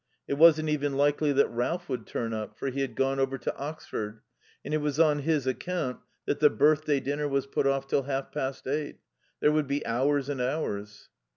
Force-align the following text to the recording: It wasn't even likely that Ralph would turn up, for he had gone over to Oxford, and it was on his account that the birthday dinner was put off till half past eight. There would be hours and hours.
It 0.27 0.33
wasn't 0.33 0.69
even 0.69 0.97
likely 0.97 1.31
that 1.33 1.47
Ralph 1.49 1.87
would 1.87 2.07
turn 2.07 2.33
up, 2.33 2.57
for 2.57 2.71
he 2.71 2.81
had 2.81 2.95
gone 2.95 3.19
over 3.19 3.37
to 3.37 3.55
Oxford, 3.55 4.21
and 4.65 4.73
it 4.73 4.77
was 4.77 4.99
on 4.99 5.19
his 5.19 5.45
account 5.45 5.99
that 6.25 6.39
the 6.39 6.49
birthday 6.49 6.99
dinner 6.99 7.27
was 7.27 7.45
put 7.45 7.67
off 7.67 7.85
till 7.87 8.01
half 8.01 8.31
past 8.31 8.65
eight. 8.65 8.97
There 9.41 9.51
would 9.51 9.67
be 9.67 9.85
hours 9.85 10.27
and 10.27 10.41
hours. 10.41 11.09